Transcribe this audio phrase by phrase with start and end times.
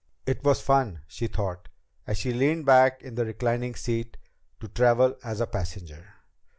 [0.25, 1.69] It was fun, she thought,
[2.07, 4.17] as she leaned back in the reclining seat,
[4.59, 6.15] to travel as a passenger.